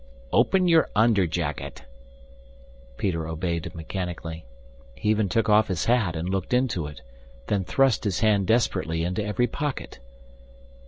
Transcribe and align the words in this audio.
"Open 0.33 0.67
your 0.67 0.89
underjacket." 0.95 1.83
Peter 2.97 3.27
obeyed 3.27 3.71
mechanically. 3.75 4.45
He 4.95 5.09
even 5.11 5.29
took 5.29 5.47
off 5.47 5.67
his 5.67 5.85
hat 5.85 6.15
and 6.15 6.27
looked 6.27 6.55
into 6.55 6.87
it, 6.87 7.01
then 7.45 7.63
thrust 7.63 8.03
his 8.03 8.21
hand 8.21 8.47
desperately 8.47 9.03
into 9.03 9.23
every 9.23 9.45
pocket. 9.45 9.99